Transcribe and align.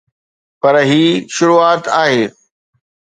پر 0.61 0.75
هي 0.89 1.05
شروعات 1.35 1.83
آهي. 2.03 2.23